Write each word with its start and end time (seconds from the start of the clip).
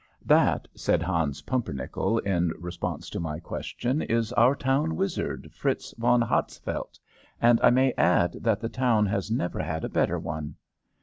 "That," 0.25 0.67
said 0.73 1.03
Hans 1.03 1.43
Pumpernickel, 1.43 2.17
in 2.17 2.51
response 2.57 3.07
to 3.11 3.19
my 3.19 3.39
question, 3.39 4.01
"is 4.01 4.33
our 4.33 4.55
town 4.55 4.95
wizard, 4.95 5.51
Fritz 5.53 5.93
von 5.95 6.21
Hatzfeldt, 6.21 6.97
and 7.39 7.61
I 7.61 7.69
may 7.69 7.93
add 7.99 8.37
that 8.41 8.61
the 8.61 8.67
town 8.67 9.05
has 9.05 9.29
never 9.29 9.59
had 9.59 9.85
a 9.85 9.89
better 9.89 10.17
one. 10.17 10.55